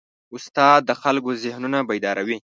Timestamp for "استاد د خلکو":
0.35-1.29